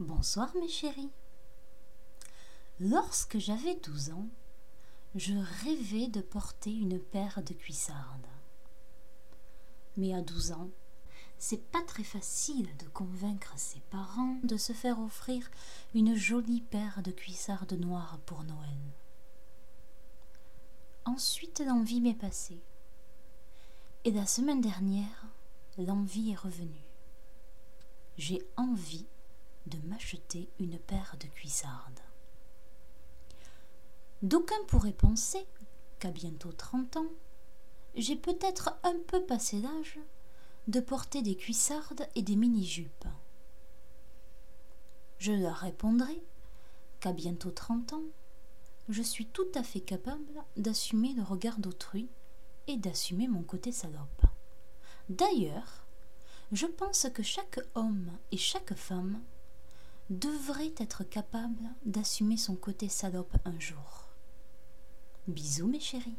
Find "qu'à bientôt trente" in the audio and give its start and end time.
35.98-36.96, 47.00-47.92